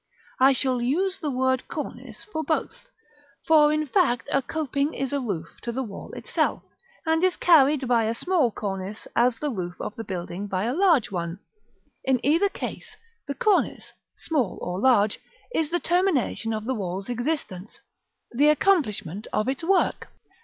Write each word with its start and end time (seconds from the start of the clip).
I 0.39 0.53
shall 0.53 0.81
use 0.81 1.19
the 1.19 1.29
word 1.29 1.67
Cornice 1.67 2.23
for 2.33 2.43
both; 2.43 2.87
for, 3.45 3.71
in 3.71 3.85
fact, 3.85 4.27
a 4.31 4.41
coping 4.41 4.95
is 4.95 5.13
a 5.13 5.19
roof 5.19 5.47
to 5.61 5.71
the 5.71 5.83
wall 5.83 6.11
itself, 6.13 6.63
and 7.05 7.23
is 7.23 7.35
carried 7.37 7.87
by 7.87 8.05
a 8.05 8.15
small 8.15 8.49
cornice 8.49 9.07
as 9.15 9.37
the 9.37 9.51
roof 9.51 9.79
of 9.79 9.95
the 9.95 10.03
building 10.03 10.47
by 10.47 10.63
a 10.63 10.73
large 10.73 11.11
one. 11.11 11.37
In 12.03 12.19
either 12.25 12.49
case, 12.49 12.95
the 13.27 13.35
cornice, 13.35 13.91
small 14.17 14.57
or 14.63 14.79
large, 14.79 15.19
is 15.53 15.69
the 15.69 15.79
termination 15.79 16.51
of 16.51 16.65
the 16.65 16.73
wall's 16.73 17.07
existence, 17.07 17.69
the 18.31 18.49
accomplishment 18.49 19.27
of 19.31 19.47
its 19.47 19.63
work. 19.63 20.07